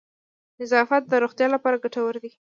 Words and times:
نظافت 0.61 1.03
د 1.07 1.13
روغتیا 1.23 1.47
لپاره 1.55 1.81
گټور 1.83 2.15
دی. 2.23 2.31